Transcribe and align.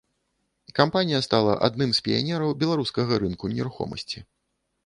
Кампанія 0.79 1.19
стала 1.27 1.53
адным 1.69 1.93
з 1.97 2.03
піянераў 2.07 2.57
беларускага 2.65 3.23
рынку 3.25 3.55
нерухомасці. 3.57 4.19